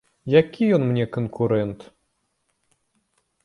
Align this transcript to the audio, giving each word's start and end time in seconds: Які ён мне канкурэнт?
Які 0.35 0.63
ён 0.77 0.83
мне 0.93 1.05
канкурэнт? 1.19 1.79